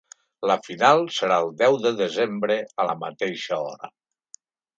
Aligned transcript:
La 0.51 0.53
final 0.67 1.01
serà 1.17 1.37
el 1.43 1.49
deu 1.59 1.77
de 1.83 1.91
desembre 1.99 2.57
a 2.85 2.89
la 2.89 2.97
mateixa 3.05 3.61
hora. 3.67 3.93